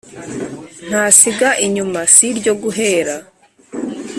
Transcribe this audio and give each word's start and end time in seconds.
Ntasiga 0.87 1.49
inyuma 1.65 1.99
si 2.13 2.25
iryo 2.31 2.53
guhera. 2.61 3.15